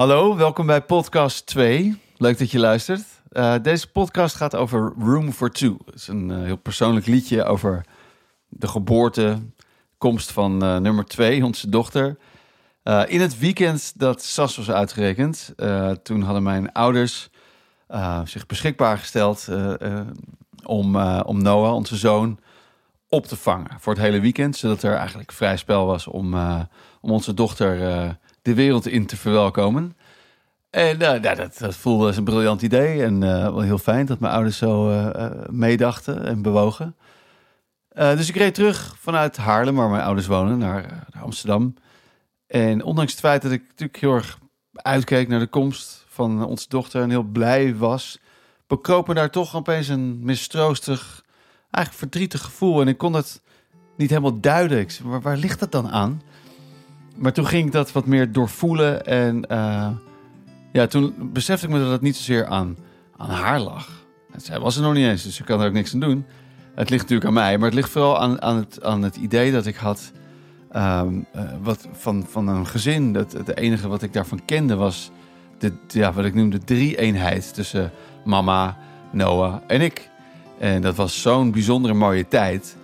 Hallo, 0.00 0.36
welkom 0.36 0.66
bij 0.66 0.82
podcast 0.82 1.46
2. 1.46 2.00
Leuk 2.16 2.38
dat 2.38 2.50
je 2.50 2.58
luistert. 2.58 3.04
Uh, 3.32 3.54
deze 3.62 3.90
podcast 3.90 4.34
gaat 4.34 4.56
over 4.56 4.92
Room 4.98 5.32
for 5.32 5.50
Two. 5.50 5.76
Het 5.84 5.94
is 5.94 6.08
een 6.08 6.28
uh, 6.28 6.42
heel 6.42 6.56
persoonlijk 6.56 7.06
liedje 7.06 7.44
over 7.44 7.84
de 8.48 8.68
geboorte, 8.68 9.38
komst 9.98 10.32
van 10.32 10.64
uh, 10.64 10.76
nummer 10.76 11.04
2, 11.04 11.44
onze 11.44 11.68
dochter. 11.68 12.18
in 13.06 13.20
het 13.20 13.38
weekend 13.38 13.92
dat 13.98 14.22
Sas 14.22 14.56
was 14.56 14.70
uitgerekend, 14.70 15.54
toen 16.02 16.22
hadden 16.22 16.42
mijn 16.42 16.72
ouders 16.72 17.30
zich 18.24 18.46
beschikbaar 18.46 18.98
gesteld 18.98 19.48
om, 20.64 20.96
om 21.22 21.42
Noah, 21.42 21.74
onze 21.74 21.96
zoon, 21.96 22.38
op 23.08 23.26
te 23.26 23.36
vangen 23.36 23.76
voor 23.80 23.92
het 23.92 24.02
hele 24.02 24.20
weekend. 24.20 24.56
Zodat 24.56 24.82
er 24.82 24.94
eigenlijk 24.94 25.32
vrij 25.32 25.56
spel 25.56 25.86
was 25.86 26.06
om, 26.06 26.34
om 27.00 27.10
onze 27.10 27.34
dochter 27.34 28.18
de 28.42 28.54
wereld 28.54 28.86
in 28.86 29.06
te 29.06 29.16
verwelkomen. 29.16 29.96
En 30.70 31.02
uh, 31.02 31.22
dat, 31.22 31.58
dat 31.58 31.76
voelde 31.76 32.06
als 32.06 32.16
een 32.16 32.24
briljant 32.24 32.62
idee. 32.62 33.02
En 33.02 33.14
uh, 33.14 33.42
wel 33.42 33.60
heel 33.60 33.78
fijn 33.78 34.06
dat 34.06 34.20
mijn 34.20 34.32
ouders 34.32 34.58
zo 34.58 34.90
uh, 34.90 35.30
meedachten 35.50 36.26
en 36.26 36.42
bewogen. 36.42 36.96
dus 37.94 38.28
ik 38.28 38.36
reed 38.36 38.54
terug 38.54 38.94
vanuit 38.98 39.36
Haarlem, 39.36 39.74
waar 39.74 39.90
mijn 39.90 40.02
ouders 40.02 40.26
wonen, 40.26 40.58
naar, 40.58 41.06
naar, 41.10 41.22
Amsterdam. 41.22 41.74
En 42.46 42.84
ondanks 42.84 43.10
het 43.10 43.20
feit 43.20 43.42
dat 43.42 43.52
ik 43.52 43.62
natuurlijk 43.68 44.00
heel 44.00 44.14
erg 44.14 44.38
uitkeek 44.72 45.28
naar 45.28 45.38
de 45.38 45.46
komst 45.46 46.04
van 46.08 46.44
onze 46.44 46.68
dochter 46.68 47.02
en 47.02 47.10
heel 47.10 47.22
blij 47.22 47.76
was, 47.76 48.18
bekroop 48.66 49.08
me 49.08 49.14
daar 49.14 49.30
toch 49.30 49.56
opeens 49.56 49.88
een 49.88 50.24
mistroostig, 50.24 51.24
eigenlijk 51.70 52.04
verdrietig 52.04 52.42
gevoel. 52.42 52.80
En 52.80 52.88
ik 52.88 52.98
kon 52.98 53.12
het 53.12 53.40
niet 53.96 54.10
helemaal 54.10 54.40
zei, 54.40 55.00
waar, 55.02 55.20
waar 55.20 55.36
ligt 55.36 55.60
dat 55.60 55.72
dan 55.72 55.90
aan? 55.90 56.22
Maar 57.16 57.32
toen 57.32 57.46
ging 57.46 57.66
ik 57.66 57.72
dat 57.72 57.92
wat 57.92 58.06
meer 58.06 58.32
doorvoelen 58.32 59.06
en 59.06 59.44
ja, 60.72 60.86
toen 60.86 61.14
besefte 61.32 61.66
ik 61.66 61.72
me 61.72 61.78
dat 61.78 61.90
het 61.90 62.00
niet 62.00 62.16
zozeer 62.16 62.46
aan, 62.46 62.76
aan 63.16 63.30
haar 63.30 63.60
lag. 63.60 63.88
Zij 64.36 64.60
was 64.60 64.76
er 64.76 64.82
nog 64.82 64.94
niet 64.94 65.06
eens, 65.06 65.22
dus 65.22 65.40
ik 65.40 65.44
kan 65.44 65.60
er 65.60 65.66
ook 65.66 65.72
niks 65.72 65.94
aan 65.94 66.00
doen. 66.00 66.26
Het 66.74 66.90
ligt 66.90 67.02
natuurlijk 67.02 67.28
aan 67.28 67.34
mij, 67.34 67.58
maar 67.58 67.66
het 67.66 67.74
ligt 67.74 67.90
vooral 67.90 68.20
aan, 68.20 68.42
aan, 68.42 68.56
het, 68.56 68.84
aan 68.84 69.02
het 69.02 69.16
idee 69.16 69.52
dat 69.52 69.66
ik 69.66 69.76
had 69.76 70.12
um, 70.76 71.26
uh, 71.36 71.42
wat 71.62 71.88
van, 71.92 72.26
van 72.28 72.48
een 72.48 72.66
gezin. 72.66 73.12
Dat, 73.12 73.32
het 73.32 73.56
enige 73.56 73.88
wat 73.88 74.02
ik 74.02 74.12
daarvan 74.12 74.44
kende 74.44 74.74
was 74.74 75.10
de, 75.58 75.72
ja, 75.88 76.12
wat 76.12 76.24
ik 76.24 76.34
noemde 76.34 76.58
drie-eenheid 76.58 77.54
tussen 77.54 77.92
mama, 78.24 78.76
Noah 79.10 79.56
en 79.66 79.80
ik. 79.80 80.10
En 80.58 80.82
dat 80.82 80.96
was 80.96 81.22
zo'n 81.22 81.50
bijzondere 81.50 81.94
mooie 81.94 82.28
tijd. 82.28 82.76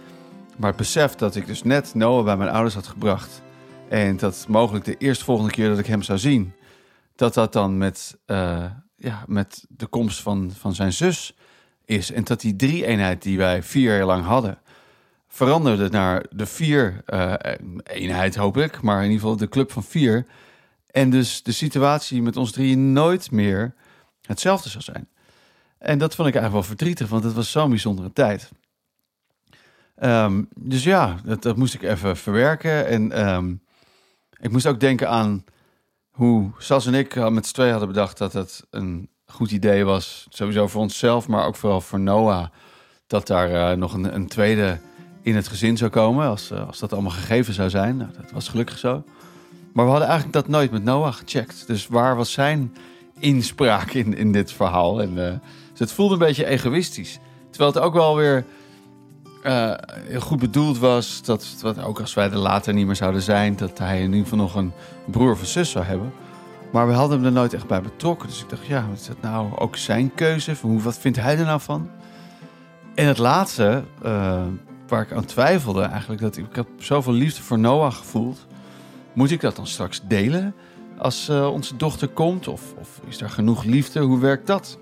Maar 0.56 0.68
het 0.68 0.78
besef 0.78 1.14
dat 1.14 1.36
ik 1.36 1.46
dus 1.46 1.62
net 1.62 1.94
Noah 1.94 2.24
bij 2.24 2.36
mijn 2.36 2.50
ouders 2.50 2.74
had 2.74 2.86
gebracht. 2.86 3.42
En 3.88 4.16
dat 4.16 4.46
mogelijk 4.48 4.84
de 4.84 4.96
eerste 4.96 5.24
volgende 5.24 5.50
keer 5.50 5.68
dat 5.68 5.78
ik 5.78 5.86
hem 5.86 6.02
zou 6.02 6.18
zien 6.18 6.54
dat 7.16 7.34
dat 7.34 7.52
dan 7.52 7.78
met, 7.78 8.18
uh, 8.26 8.64
ja, 8.96 9.24
met 9.26 9.64
de 9.68 9.86
komst 9.86 10.20
van, 10.20 10.52
van 10.58 10.74
zijn 10.74 10.92
zus 10.92 11.36
is. 11.84 12.12
En 12.12 12.24
dat 12.24 12.40
die 12.40 12.56
drie-eenheid 12.56 13.22
die 13.22 13.38
wij 13.38 13.62
vier 13.62 13.96
jaar 13.96 14.06
lang 14.06 14.24
hadden, 14.24 14.58
veranderde 15.28 15.88
naar 15.88 16.26
de 16.30 16.46
vier-eenheid, 16.46 18.34
uh, 18.34 18.40
hoop 18.40 18.56
ik. 18.56 18.80
Maar 18.82 18.96
in 18.98 19.10
ieder 19.10 19.20
geval 19.20 19.36
de 19.36 19.48
club 19.48 19.72
van 19.72 19.82
vier. 19.82 20.26
En 20.90 21.10
dus 21.10 21.42
de 21.42 21.52
situatie 21.52 22.22
met 22.22 22.36
ons 22.36 22.52
drieën 22.52 22.92
nooit 22.92 23.30
meer 23.30 23.74
hetzelfde 24.22 24.68
zou 24.68 24.84
zijn. 24.84 25.08
En 25.78 25.98
dat 25.98 26.14
vond 26.14 26.28
ik 26.28 26.34
eigenlijk 26.34 26.66
wel 26.66 26.76
verdrietig, 26.76 27.08
want 27.08 27.24
het 27.24 27.34
was 27.34 27.50
zo'n 27.50 27.68
bijzondere 27.68 28.12
tijd. 28.12 28.50
Um, 30.02 30.48
dus 30.54 30.84
ja, 30.84 31.20
dat, 31.24 31.42
dat, 31.42 31.56
moest 31.56 31.74
ik 31.74 31.82
even 31.82 32.16
verwerken. 32.16 32.86
En 32.86 33.28
um, 33.28 33.60
ik 34.40 34.50
moest 34.50 34.66
ook 34.66 34.80
denken 34.80 35.08
aan 35.08 35.44
hoe 36.10 36.50
Sas 36.58 36.86
en 36.86 36.94
ik 36.94 37.16
eh, 37.16 37.28
met 37.28 37.46
z'n 37.46 37.54
twee 37.54 37.70
hadden 37.70 37.88
bedacht 37.88 38.18
dat 38.18 38.32
het 38.32 38.64
een 38.70 39.08
goed 39.26 39.50
idee 39.50 39.84
was. 39.84 40.26
Sowieso 40.28 40.68
voor 40.68 40.80
onszelf, 40.80 41.28
maar 41.28 41.46
ook 41.46 41.56
vooral 41.56 41.80
voor 41.80 42.00
Noah. 42.00 42.46
Dat 43.06 43.26
daar 43.26 43.50
uh, 43.50 43.78
nog 43.78 43.92
een, 43.92 44.14
een, 44.14 44.26
tweede 44.26 44.78
in 45.22 45.36
het 45.36 45.48
gezin 45.48 45.76
zou 45.76 45.90
komen. 45.90 46.26
Als, 46.26 46.50
uh, 46.50 46.66
als 46.66 46.78
dat 46.78 46.92
allemaal 46.92 47.10
gegeven 47.10 47.54
zou 47.54 47.70
zijn. 47.70 47.96
Nou, 47.96 48.10
dat 48.20 48.30
was 48.30 48.48
gelukkig 48.48 48.78
zo. 48.78 49.04
Maar 49.72 49.84
we 49.84 49.90
hadden 49.90 50.08
eigenlijk 50.08 50.38
dat 50.38 50.48
nooit 50.48 50.70
met 50.70 50.84
Noah 50.84 51.12
gecheckt. 51.12 51.66
Dus 51.66 51.86
waar 51.86 52.16
was 52.16 52.32
zijn 52.32 52.76
inspraak 53.18 53.90
in, 53.90 54.16
in 54.16 54.32
dit 54.32 54.52
verhaal? 54.52 55.02
En, 55.02 55.14
dus 55.70 55.78
het 55.78 55.92
voelde 55.92 56.12
een 56.12 56.18
beetje 56.18 56.46
egoïstisch. 56.46 57.18
Terwijl 57.50 57.72
het 57.72 57.82
ook 57.82 57.94
wel 57.94 58.16
weer 58.16 58.44
uh, 59.46 59.72
goed 60.18 60.38
bedoeld 60.38 60.78
was. 60.78 61.22
Dat, 61.22 61.62
ook 61.84 62.00
als 62.00 62.14
wij 62.14 62.30
er 62.30 62.36
later 62.36 62.74
niet 62.74 62.86
meer 62.86 62.96
zouden 62.96 63.22
zijn, 63.22 63.56
dat 63.56 63.78
hij 63.78 63.98
in 63.98 64.04
ieder 64.04 64.22
geval 64.22 64.38
nog 64.38 64.54
een 64.54 64.72
broer 65.06 65.32
of 65.32 65.46
zus 65.46 65.70
zou 65.70 65.84
hebben. 65.84 66.12
Maar 66.72 66.86
we 66.86 66.92
hadden 66.92 67.16
hem 67.16 67.26
er 67.26 67.32
nooit 67.32 67.54
echt 67.54 67.66
bij 67.66 67.82
betrokken. 67.82 68.28
Dus 68.28 68.42
ik 68.42 68.48
dacht, 68.48 68.66
ja, 68.66 68.86
is 68.94 69.06
dat 69.06 69.20
nou 69.20 69.58
ook 69.58 69.76
zijn 69.76 70.14
keuze? 70.14 70.54
Hoe, 70.60 70.80
wat 70.80 70.98
vindt 70.98 71.20
hij 71.20 71.38
er 71.38 71.44
nou 71.44 71.60
van? 71.60 71.90
En 72.94 73.06
het 73.06 73.18
laatste, 73.18 73.84
uh, 74.04 74.42
waar 74.88 75.02
ik 75.02 75.12
aan 75.12 75.24
twijfelde 75.24 75.82
eigenlijk, 75.82 76.20
dat 76.20 76.36
ik, 76.36 76.46
zoveel 76.78 77.12
liefde 77.12 77.42
voor 77.42 77.58
Noah 77.58 77.92
gevoeld. 77.92 78.46
Moet 79.12 79.30
ik 79.30 79.40
dat 79.40 79.56
dan 79.56 79.66
straks 79.66 80.00
delen 80.08 80.54
als 80.98 81.28
uh, 81.28 81.52
onze 81.52 81.76
dochter 81.76 82.08
komt? 82.08 82.48
Of, 82.48 82.62
of, 82.78 83.00
is 83.08 83.20
er 83.20 83.30
genoeg 83.30 83.64
liefde? 83.64 84.00
Hoe 84.00 84.18
werkt 84.18 84.46
dat? 84.46 84.78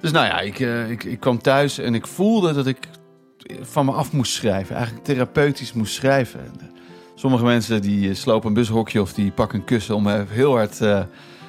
Dus 0.00 0.10
nou 0.10 0.26
ja, 0.26 0.40
ik, 0.40 0.58
ik, 0.90 1.04
ik 1.04 1.20
kwam 1.20 1.38
thuis 1.42 1.78
en 1.78 1.94
ik 1.94 2.06
voelde 2.06 2.52
dat 2.52 2.66
ik 2.66 2.88
van 3.60 3.84
me 3.84 3.92
af 3.92 4.12
moest 4.12 4.32
schrijven. 4.32 4.74
Eigenlijk 4.74 5.06
therapeutisch 5.06 5.72
moest 5.72 5.94
schrijven. 5.94 6.40
Eh, 6.40 6.66
sommige 7.14 7.44
mensen 7.44 7.82
die 7.82 8.08
eh, 8.08 8.14
slopen 8.14 8.48
een 8.48 8.54
bushokje 8.54 9.00
of 9.00 9.12
die 9.12 9.30
pakken 9.30 9.58
een 9.58 9.64
kussen 9.64 9.94
om 9.94 10.08
heel 10.08 10.52
hard 10.52 10.80
uh, 10.80 11.02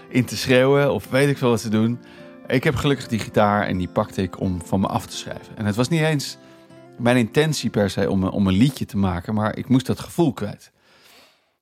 in 0.09 0.25
te 0.25 0.37
schreeuwen. 0.37 0.93
Of 0.93 1.09
weet 1.09 1.29
ik 1.29 1.37
veel 1.37 1.49
wat 1.49 1.61
te 1.61 1.69
doen. 1.69 1.99
Ik 2.47 2.63
heb 2.63 2.75
gelukkig 2.75 3.07
die 3.07 3.19
gitaar 3.19 3.67
en 3.67 3.77
die 3.77 3.87
pakte 3.87 4.21
ik 4.21 4.39
om 4.39 4.61
van 4.65 4.79
me 4.79 4.87
af 4.87 5.05
te 5.05 5.17
schrijven. 5.17 5.57
En 5.57 5.65
het 5.65 5.75
was 5.75 5.87
niet 5.87 6.01
eens 6.01 6.37
mijn 6.97 7.17
intentie 7.17 7.69
per 7.69 7.89
se 7.89 8.09
om, 8.09 8.23
om 8.23 8.47
een 8.47 8.57
liedje 8.57 8.85
te 8.85 8.97
maken. 8.97 9.33
Maar 9.33 9.57
ik 9.57 9.69
moest 9.69 9.85
dat 9.85 9.99
gevoel 9.99 10.33
kwijt. 10.33 10.71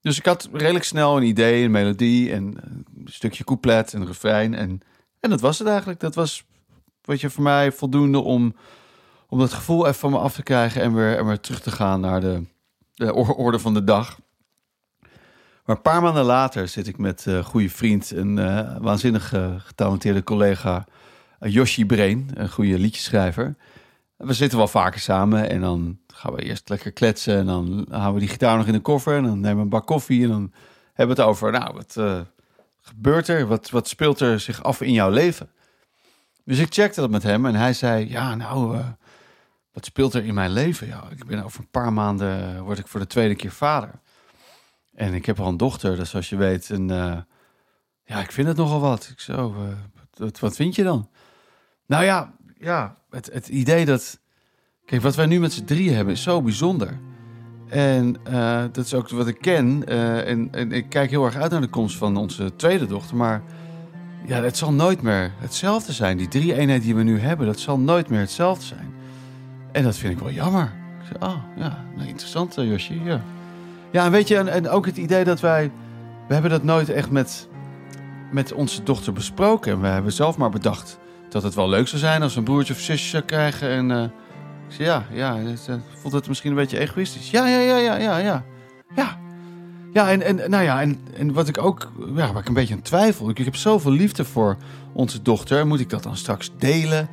Dus 0.02 0.18
ik 0.18 0.26
had 0.26 0.50
redelijk 0.52 0.86
snel 0.86 1.18
een 1.18 1.24
idee, 1.24 1.64
een 1.64 1.72
melodie 1.72 2.32
en 2.32 2.44
een 2.44 2.86
stukje 3.06 3.44
couplet 3.44 3.94
en 3.94 4.06
refrein. 4.06 4.54
En, 4.54 4.82
en 5.20 5.30
dat 5.30 5.42
was 5.42 5.60
het 5.60 5.68
eigenlijk. 5.68 6.00
Dat 6.00 6.16
was 6.16 6.46
wat 7.02 7.22
je 7.22 7.30
voor 7.30 7.44
mij 7.44 7.72
voldoende 7.72 8.20
om 8.20 8.56
om 9.28 9.40
dat 9.40 9.54
gevoel 9.54 9.86
even 9.86 10.00
van 10.00 10.12
me 10.12 10.18
af 10.18 10.34
te 10.34 10.44
krijgen 10.44 10.82
en 10.82 10.94
weer, 10.94 11.18
en 11.18 11.26
weer 11.26 11.40
terug 11.40 11.62
te 11.62 11.72
gaan 11.72 12.00
naar 12.00 12.22
de, 12.22 12.44
de 12.94 13.14
orde 13.14 13.60
van 13.60 13.74
de 13.74 13.84
dag. 13.84 14.18
Maar 15.66 15.76
een 15.76 15.82
paar 15.82 16.02
maanden 16.02 16.24
later 16.24 16.68
zit 16.68 16.88
ik 16.88 16.98
met 16.98 17.26
uh, 17.28 17.44
goede 17.44 17.70
vriend, 17.70 18.12
een 18.12 18.38
uh, 18.38 18.78
waanzinnig 18.80 19.34
uh, 19.34 19.54
getalenteerde 19.58 20.24
collega, 20.24 20.86
Yoshi 21.40 21.86
Brain, 21.86 22.30
een 22.34 22.50
goede 22.50 22.80
liedjeschrijver. 22.80 23.56
We 24.18 24.34
zitten 24.34 24.58
wel 24.58 24.68
vaker 24.68 25.00
samen 25.00 25.50
en 25.50 25.62
dan 25.62 26.00
gaan 26.08 26.34
we 26.34 26.42
eerst 26.42 26.70
lekker 26.70 26.92
kletsen 26.92 27.38
en 27.38 27.46
dan 27.46 27.86
houden 27.90 28.14
we 28.14 28.20
die 28.20 28.30
gitaar 28.30 28.58
nog 28.58 28.68
in 28.68 28.74
de 28.74 28.80
koffer 28.80 29.18
en 29.18 29.24
dan 29.24 29.40
nemen 29.40 29.56
we 29.56 29.62
een 29.62 29.70
bak 29.70 29.86
koffie 29.86 30.24
en 30.24 30.30
dan 30.30 30.54
hebben 30.94 31.16
we 31.16 31.22
het 31.22 31.32
over, 31.32 31.52
nou, 31.52 31.74
wat 31.74 32.26
gebeurt 32.82 33.28
er? 33.28 33.48
Wat, 33.48 33.70
wat 33.70 33.88
speelt 33.88 34.20
er 34.20 34.40
zich 34.40 34.64
af 34.64 34.82
in 34.82 34.94
jouw 34.94 35.10
leven? 35.10 35.50
Dus 36.44 36.60
ik 36.60 36.74
checkte 36.74 37.02
dat 37.02 37.10
met 37.10 37.24
hem 37.24 37.46
en 37.46 37.56
hij 37.56 37.74
zei, 37.74 38.10
ja, 38.10 38.36
nou, 38.36 38.82
wat 39.76 39.86
speelt 39.86 40.14
er 40.14 40.26
in 40.26 40.34
mijn 40.34 40.52
leven? 40.52 40.88
Ja, 40.88 41.04
ik 41.10 41.26
ben 41.26 41.44
over 41.44 41.60
een 41.60 41.70
paar 41.70 41.94
maanden 41.94 42.64
word 42.64 42.80
ik 42.80 42.88
voor 42.88 43.00
de 43.00 43.08
tweede 43.08 43.36
keer 43.36 43.52
vader. 43.52 43.92
En 44.94 45.14
ik 45.14 45.26
heb 45.26 45.40
al 45.40 45.48
een 45.48 45.58
dochter, 45.58 45.96
dus 45.96 46.10
zoals 46.10 46.30
je 46.30 46.36
weet, 46.36 46.70
en 46.70 46.90
uh, 46.90 47.18
ja, 48.06 48.20
ik 48.20 48.32
vind 48.32 48.48
het 48.48 48.58
nogal 48.58 48.80
wat. 48.80 49.10
Ik 49.12 49.20
zo, 49.20 49.56
uh, 50.20 50.28
wat, 50.40 50.56
vind 50.56 50.76
je 50.76 50.84
dan? 50.84 51.10
Nou 51.86 52.04
ja, 52.04 52.34
ja, 52.58 52.98
het, 53.10 53.30
het 53.34 53.48
idee 53.48 53.86
dat, 53.86 54.20
kijk, 54.86 55.02
wat 55.02 55.16
wij 55.16 55.26
nu 55.26 55.40
met 55.40 55.54
z'n 55.54 55.64
drieën 55.66 55.96
hebben 55.96 56.14
is 56.14 56.24
zo 56.24 56.42
bijzonder. 56.42 57.00
En 57.70 58.14
dat 58.72 58.86
is 58.86 58.94
ook 58.94 59.10
wat 59.10 59.28
ik 59.28 59.42
ken. 59.42 59.88
En, 60.26 60.48
en, 60.52 60.72
ik 60.72 60.90
kijk 60.90 61.10
heel 61.10 61.26
erg 61.26 61.36
uit 61.36 61.52
naar 61.52 61.62
de 61.62 61.68
komst 61.68 61.98
van 61.98 62.18
onze 62.18 62.56
tweede 62.56 62.86
dochter. 62.86 63.16
Maar 63.16 63.44
ja, 64.26 64.42
het 64.42 64.58
zal 64.58 64.74
nooit 64.74 65.02
meer 65.02 65.32
hetzelfde 65.38 65.94
zijn. 65.94 66.18
Die 66.18 66.28
drie 66.28 66.56
eenheid 66.56 66.82
die 66.82 66.96
we 66.96 67.04
nu 67.04 67.20
hebben, 67.20 67.46
dat 67.46 67.60
zal 67.60 67.80
nooit 67.80 68.10
meer 68.10 68.20
hetzelfde 68.20 68.66
zijn. 68.66 68.95
En 69.76 69.84
dat 69.84 69.98
vind 69.98 70.14
ik 70.14 70.20
wel 70.20 70.32
jammer. 70.32 70.72
Ik 71.00 71.06
zei, 71.06 71.32
oh 71.32 71.38
ja, 71.56 71.86
nou, 71.96 72.08
interessant 72.08 72.58
uh, 72.58 72.70
Josje. 72.70 73.04
Ja. 73.04 73.22
ja, 73.92 74.06
en 74.06 74.12
weet 74.12 74.28
je, 74.28 74.38
en, 74.38 74.70
ook 74.70 74.86
het 74.86 74.98
idee 74.98 75.24
dat 75.24 75.40
wij... 75.40 75.72
We 76.28 76.34
hebben 76.34 76.52
dat 76.52 76.64
nooit 76.64 76.90
echt 76.90 77.10
met, 77.10 77.48
met 78.32 78.54
onze 78.54 78.84
dochter 78.84 79.14
besproken. 79.14 79.72
En 79.72 79.82
we 79.82 79.88
hebben 79.88 80.12
zelf 80.12 80.38
maar 80.38 80.50
bedacht 80.50 81.00
dat 81.30 81.44
het 81.44 81.56
wel 81.56 81.70
leuk 81.70 81.88
zou 81.88 82.02
zijn 82.02 82.22
als 82.22 82.34
we 82.34 82.40
een 82.40 82.46
broertje 82.46 82.74
of 82.74 82.80
zusje 82.80 83.10
zou 83.10 83.24
krijgen. 83.24 83.70
En 83.70 83.90
uh, 83.90 84.04
ik 84.04 84.10
zei, 84.76 84.88
ja, 84.88 85.06
ja, 85.12 85.40
uh, 85.40 85.76
voelt 86.02 86.14
het 86.14 86.28
misschien 86.28 86.50
een 86.50 86.58
beetje 86.58 86.80
egoïstisch? 86.80 87.32
Ja, 87.32 87.48
ja, 87.48 87.60
ja, 87.60 87.78
ja, 87.78 87.96
ja, 87.96 88.18
ja. 88.18 88.44
Ja, 88.96 89.18
ja 89.94 90.12
en, 90.12 90.22
en, 90.22 90.50
nou 90.50 90.64
ja, 90.64 90.82
en, 90.82 91.00
en 91.18 91.34
wat 91.34 91.48
ik 91.48 91.58
ook, 91.58 91.92
ja, 92.16 92.32
waar 92.32 92.42
ik 92.42 92.48
een 92.48 92.54
beetje 92.54 92.74
aan 92.74 92.82
twijfel. 92.82 93.30
Ik, 93.30 93.40
ik 93.40 93.46
heb 93.46 93.56
zoveel 93.56 93.92
liefde 93.92 94.26
voor 94.26 94.58
onze 94.94 95.22
dochter. 95.22 95.68
Moet 95.68 95.80
ik 95.80 95.90
dat 95.90 96.04
dan 96.04 96.18
straks 96.18 96.52
delen? 96.58 97.10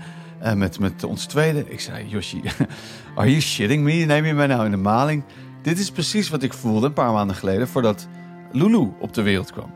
Met, 0.55 0.79
met 0.79 1.05
ons 1.05 1.27
tweede. 1.27 1.65
Ik 1.69 1.81
zei, 1.81 2.09
Yoshi, 2.09 2.43
are 3.17 3.29
you 3.29 3.41
shitting 3.41 3.83
me? 3.83 3.93
Neem 3.93 4.25
je 4.25 4.35
mij 4.35 4.47
nou 4.47 4.65
in 4.65 4.71
de 4.71 4.77
maling? 4.77 5.23
Dit 5.63 5.79
is 5.79 5.91
precies 5.91 6.29
wat 6.29 6.43
ik 6.43 6.53
voelde 6.53 6.87
een 6.87 6.93
paar 6.93 7.13
maanden 7.13 7.37
geleden 7.37 7.69
voordat 7.69 8.09
Lulu 8.53 8.93
op 8.99 9.15
de 9.15 9.23
wereld 9.23 9.53
kwam. 9.53 9.71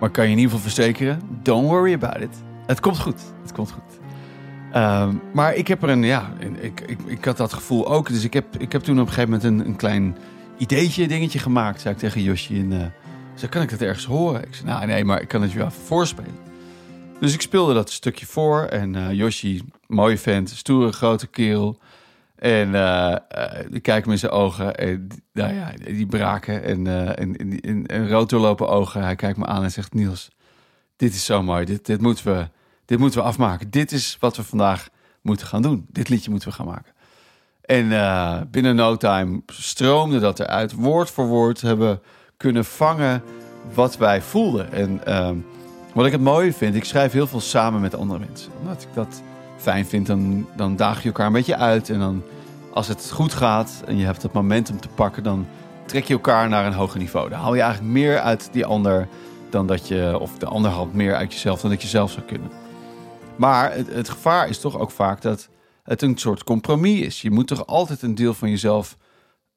Maar 0.00 0.10
kan 0.10 0.24
je 0.24 0.30
in 0.30 0.38
ieder 0.38 0.52
geval 0.54 0.70
verzekeren, 0.70 1.20
don't 1.42 1.68
worry 1.68 1.92
about 1.92 2.20
it. 2.20 2.36
Het 2.66 2.80
komt 2.80 2.98
goed. 2.98 3.20
Het 3.42 3.52
komt 3.52 3.70
goed. 3.70 4.00
Ehm, 4.72 5.14
maar 5.32 5.54
ik 5.54 5.68
heb 5.68 5.82
er 5.82 5.88
een, 5.88 6.02
ja, 6.02 6.32
ik, 6.60 6.80
ik, 6.80 6.98
ik 7.06 7.24
had 7.24 7.36
dat 7.36 7.52
gevoel 7.52 7.88
ook. 7.88 8.08
Dus 8.08 8.24
ik 8.24 8.32
heb, 8.32 8.44
ik 8.58 8.72
heb 8.72 8.82
toen 8.82 9.00
op 9.00 9.06
een 9.06 9.12
gegeven 9.12 9.30
moment 9.30 9.60
een, 9.60 9.66
een 9.66 9.76
klein 9.76 10.16
ideetje, 10.58 11.08
dingetje 11.08 11.38
gemaakt, 11.38 11.80
zei 11.80 11.94
ik 11.94 12.00
tegen 12.00 12.22
Yoshi. 12.22 12.60
En 12.60 12.72
uh, 12.72 12.78
zei, 13.34 13.50
kan 13.50 13.62
ik 13.62 13.70
dat 13.70 13.80
ergens 13.80 14.04
horen? 14.04 14.42
Ik 14.42 14.54
zei, 14.54 14.66
nou 14.68 14.86
nee, 14.86 15.04
maar 15.04 15.20
ik 15.20 15.28
kan 15.28 15.42
het 15.42 15.52
je 15.52 15.58
wel 15.58 15.70
voorspelen. 15.70 16.34
Dus 17.20 17.34
ik 17.34 17.40
speelde 17.40 17.74
dat 17.74 17.90
stukje 17.90 18.26
voor. 18.26 18.62
En 18.62 18.94
uh, 18.94 19.12
Yoshi, 19.12 19.62
mooie 19.86 20.18
vent, 20.18 20.50
stoere 20.50 20.92
grote 20.92 21.26
kerel. 21.26 21.78
En 22.34 22.68
uh, 22.68 23.16
ik 23.70 23.82
kijk 23.82 24.06
in 24.06 24.18
zijn 24.18 24.32
ogen. 24.32 24.74
En 24.74 25.08
nou 25.32 25.54
ja, 25.54 25.72
die 25.84 26.06
braken 26.06 26.62
en, 26.62 26.84
uh, 26.84 27.18
en, 27.18 27.36
en, 27.60 27.86
en, 27.86 28.08
rood 28.08 28.30
doorlopen 28.30 28.68
ogen. 28.68 29.02
Hij 29.02 29.16
kijkt 29.16 29.38
me 29.38 29.46
aan 29.46 29.62
en 29.62 29.70
zegt: 29.70 29.94
Niels, 29.94 30.30
dit 30.96 31.14
is 31.14 31.24
zo 31.24 31.42
mooi. 31.42 31.64
Dit, 31.64 31.86
dit, 31.86 32.00
moeten 32.00 32.24
we, 32.24 32.48
dit 32.84 32.98
moeten 32.98 33.20
we 33.20 33.26
afmaken. 33.26 33.70
Dit 33.70 33.92
is 33.92 34.16
wat 34.20 34.36
we 34.36 34.42
vandaag 34.42 34.88
moeten 35.22 35.46
gaan 35.46 35.62
doen. 35.62 35.86
Dit 35.88 36.08
liedje 36.08 36.30
moeten 36.30 36.48
we 36.48 36.54
gaan 36.54 36.66
maken. 36.66 36.92
En 37.60 37.84
uh, 37.84 38.40
binnen 38.50 38.76
no 38.76 38.96
time 38.96 39.42
stroomde 39.46 40.18
dat 40.18 40.40
eruit. 40.40 40.72
Woord 40.72 41.10
voor 41.10 41.26
woord 41.26 41.60
hebben 41.60 42.02
kunnen 42.36 42.64
vangen 42.64 43.22
wat 43.74 43.96
wij 43.96 44.22
voelden. 44.22 44.72
En 44.72 45.00
uh, 45.08 45.30
wat 45.94 46.06
ik 46.06 46.12
het 46.12 46.20
mooie 46.20 46.52
vind, 46.52 46.74
ik 46.74 46.84
schrijf 46.84 47.12
heel 47.12 47.26
veel 47.26 47.40
samen 47.40 47.80
met 47.80 47.94
andere 47.94 48.18
mensen. 48.18 48.52
Omdat 48.60 48.82
ik 48.82 48.88
dat 48.94 49.22
fijn 49.56 49.86
vind, 49.86 50.06
dan, 50.06 50.46
dan 50.56 50.76
daag 50.76 51.02
je 51.02 51.08
elkaar 51.08 51.26
een 51.26 51.32
beetje 51.32 51.56
uit. 51.56 51.90
En 51.90 51.98
dan, 51.98 52.22
als 52.72 52.88
het 52.88 53.10
goed 53.10 53.34
gaat 53.34 53.82
en 53.86 53.96
je 53.96 54.04
hebt 54.04 54.22
het 54.22 54.32
momentum 54.32 54.80
te 54.80 54.88
pakken, 54.88 55.22
dan 55.22 55.46
trek 55.86 56.04
je 56.04 56.14
elkaar 56.14 56.48
naar 56.48 56.66
een 56.66 56.72
hoger 56.72 56.98
niveau. 56.98 57.28
Dan 57.28 57.38
haal 57.38 57.54
je 57.54 57.60
eigenlijk 57.60 57.92
meer 57.92 58.20
uit 58.20 58.48
die 58.52 58.66
ander 58.66 59.08
dan 59.50 59.66
dat 59.66 59.88
je, 59.88 60.18
of 60.20 60.38
de 60.38 60.46
ander 60.46 60.70
haalt 60.70 60.94
meer 60.94 61.14
uit 61.14 61.32
jezelf 61.32 61.60
dan 61.60 61.70
dat 61.70 61.82
je 61.82 61.88
zelf 61.88 62.10
zou 62.10 62.26
kunnen. 62.26 62.50
Maar 63.36 63.72
het, 63.72 63.94
het 63.94 64.08
gevaar 64.08 64.48
is 64.48 64.60
toch 64.60 64.78
ook 64.78 64.90
vaak 64.90 65.22
dat 65.22 65.48
het 65.82 66.02
een 66.02 66.18
soort 66.18 66.44
compromis 66.44 67.00
is. 67.00 67.22
Je 67.22 67.30
moet 67.30 67.46
toch 67.46 67.66
altijd 67.66 68.02
een 68.02 68.14
deel 68.14 68.34
van 68.34 68.50
jezelf 68.50 68.96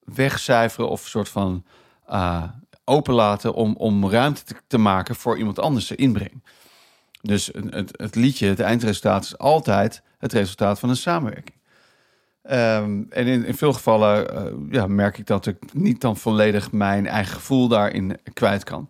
wegcijferen 0.03 0.89
of 0.89 1.03
een 1.03 1.09
soort 1.09 1.29
van 1.29 1.63
uh, 2.09 2.43
openlaten 2.87 3.53
om, 3.53 3.75
om 3.77 4.09
ruimte 4.09 4.43
te, 4.67 4.77
maken 4.77 5.15
voor 5.15 5.37
iemand 5.37 5.59
anders 5.59 5.91
inbreng. 5.91 6.43
Dus 7.21 7.49
het, 7.69 7.93
het, 7.97 8.15
liedje, 8.15 8.47
het 8.47 8.59
eindresultaat 8.59 9.23
is 9.23 9.37
altijd 9.37 10.01
het 10.17 10.33
resultaat 10.33 10.79
van 10.79 10.89
een 10.89 10.95
samenwerking. 10.95 11.55
Um, 12.43 13.07
en 13.09 13.27
in, 13.27 13.45
in, 13.45 13.55
veel 13.55 13.73
gevallen 13.73 14.33
uh, 14.33 14.71
ja, 14.71 14.87
merk 14.87 15.17
ik 15.17 15.27
dat 15.27 15.45
ik 15.45 15.73
niet 15.73 16.01
dan 16.01 16.17
volledig 16.17 16.71
mijn 16.71 17.07
eigen 17.07 17.33
gevoel 17.33 17.67
daarin 17.67 18.17
kwijt 18.33 18.63
kan. 18.63 18.89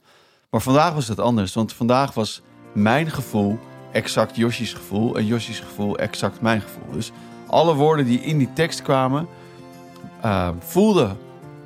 Maar 0.50 0.62
vandaag 0.62 0.94
was 0.94 1.08
het 1.08 1.20
anders, 1.20 1.54
want 1.54 1.74
vandaag 1.74 2.14
was 2.14 2.42
mijn 2.74 3.12
gevoel 3.12 3.60
exact 3.92 4.36
Yoshi's 4.36 4.74
gevoel 4.74 5.18
en 5.18 5.26
Yoshi's 5.26 5.60
gevoel 5.60 5.98
exact 5.98 6.42
mijn 6.42 6.62
gevoel. 6.62 6.92
Dus 6.92 7.12
alle 7.48 7.74
woorden 7.74 8.06
die 8.06 8.20
in 8.20 8.38
die 8.38 8.54
tekst 8.54 8.82
kwamen, 8.82 9.28
uh, 10.26 10.50
voelden 10.60 11.18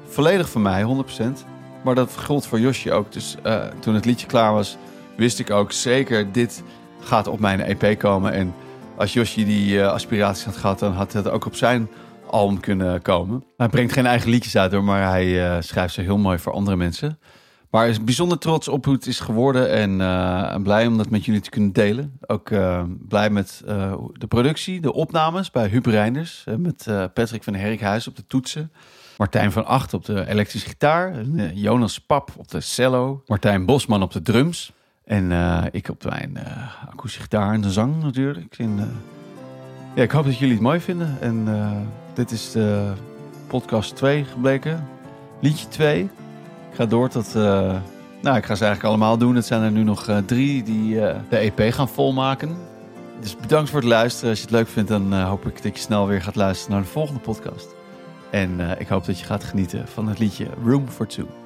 volledig 0.08 0.50
van 0.50 0.62
mij, 0.62 0.84
100%. 0.84 1.51
Maar 1.84 1.96
dat 1.96 2.18
gold 2.18 2.46
voor 2.46 2.60
Yoshi 2.60 2.92
ook. 2.92 3.12
Dus 3.12 3.36
uh, 3.46 3.64
toen 3.80 3.96
het 3.96 4.06
liedje 4.06 4.28
klaar 4.28 4.54
was, 4.54 4.78
wist 5.18 5.40
ik 5.40 5.50
ook 5.50 5.72
zeker, 5.72 6.32
dit 6.32 6.64
gaat 7.00 7.28
op 7.28 7.40
mijn 7.40 7.62
EP 7.62 8.00
komen. 8.00 8.34
En 8.34 8.54
als 8.98 9.14
Yoshi 9.14 9.46
die 9.46 9.74
uh, 9.76 9.88
aspiraties 9.88 10.46
had 10.46 10.58
gehad, 10.58 10.80
dan 10.80 10.94
had 10.94 11.14
het 11.14 11.30
ook 11.30 11.46
op 11.46 11.56
zijn 11.56 11.90
album 12.30 12.60
kunnen 12.60 13.02
komen. 13.02 13.44
Hij 13.58 13.70
brengt 13.70 13.94
geen 13.94 14.06
eigen 14.06 14.30
liedjes 14.30 14.58
uit 14.58 14.72
hoor, 14.72 14.84
maar 14.84 15.10
hij 15.10 15.62
schrijft 15.62 15.94
ze 15.94 16.02
heel 16.02 16.18
mooi 16.18 16.38
voor 16.38 16.54
andere 16.54 16.78
mensen. 16.78 17.20
Maar 17.70 17.90
is 17.90 18.04
bijzonder 18.04 18.38
trots 18.38 18.68
op 18.68 18.86
hoe 18.86 18.94
het 18.94 19.08
is 19.08 19.20
geworden 19.20 19.70
en 19.70 20.64
blij 20.64 20.88
om 20.88 20.98
dat 20.98 21.10
met 21.10 21.26
jullie 21.26 21.42
te 21.42 21.50
kunnen 21.50 21.74
delen. 21.74 22.18
Ook 22.28 22.50
blij 23.08 23.30
met 23.30 23.62
de 24.14 24.28
productie, 24.28 24.82
de 24.82 24.94
opnames 24.94 25.52
bij 25.52 25.68
Huub 25.68 25.86
Reinders. 25.86 26.44
met 26.58 26.86
Patrick 27.14 27.44
van 27.44 27.54
Herikhuis 27.54 28.08
op 28.08 28.16
de 28.16 28.28
toetsen. 28.28 28.72
Martijn 29.22 29.52
van 29.52 29.66
Acht 29.66 29.94
op 29.94 30.06
de 30.06 30.28
elektrische 30.28 30.68
gitaar. 30.68 31.24
Jonas 31.54 32.00
Pap 32.00 32.32
op 32.38 32.48
de 32.48 32.62
cello. 32.62 33.24
Martijn 33.28 33.66
Bosman 33.66 34.02
op 34.02 34.12
de 34.12 34.22
drums. 34.22 34.74
En 35.06 35.32
ik 35.72 35.90
op 35.90 36.04
mijn 36.04 36.38
akoestische 36.90 37.22
gitaar 37.22 37.54
en 37.54 37.62
de 37.62 37.72
zang 37.72 38.04
natuurlijk. 38.04 38.56
En, 38.58 39.02
ja, 39.96 40.04
ik 40.04 40.12
hoop 40.12 40.26
dat 40.26 40.38
jullie 40.38 40.54
het 40.54 40.64
mooi 40.64 40.80
vinden. 40.80 41.18
En 41.20 41.48
dit 42.14 42.32
is 42.32 42.52
de 42.52 42.94
podcast 43.48 43.96
2 43.96 44.24
gebleken. 44.24 44.88
Liedje 45.40 45.68
2. 45.68 46.04
Ik 46.04 46.10
ga 46.74 46.86
door 46.86 47.10
tot. 47.10 47.36
Uh, 47.36 47.44
nou, 48.22 48.38
ik 48.38 48.46
ga 48.46 48.56
ze 48.56 48.66
eigenlijk 48.66 48.84
allemaal 48.84 49.18
doen. 49.18 49.36
Het 49.36 49.46
zijn 49.46 49.62
er 49.62 49.72
nu 49.72 49.84
nog 49.84 50.10
uh, 50.10 50.18
drie 50.18 50.64
die 50.64 50.94
uh, 50.94 51.16
de 51.30 51.38
EP 51.38 51.74
gaan 51.74 51.90
volmaken. 51.90 52.58
Dus 53.20 53.36
bedankt 53.36 53.70
voor 53.70 53.80
het 53.80 53.90
luisteren. 53.90 54.30
Als 54.30 54.40
je 54.40 54.46
het 54.46 54.54
leuk 54.54 54.68
vindt, 54.68 54.90
dan 54.90 55.14
hoop 55.14 55.46
ik 55.46 55.64
dat 55.64 55.76
je 55.76 55.82
snel 55.82 56.08
weer 56.08 56.22
gaat 56.22 56.36
luisteren 56.36 56.74
naar 56.76 56.84
de 56.84 56.92
volgende 56.92 57.20
podcast. 57.20 57.80
En 58.32 58.80
ik 58.80 58.88
hoop 58.88 59.06
dat 59.06 59.20
je 59.20 59.26
gaat 59.26 59.44
genieten 59.44 59.88
van 59.88 60.08
het 60.08 60.20
liedje 60.20 60.48
Room 60.64 60.88
for 60.88 61.08
Two. 61.08 61.41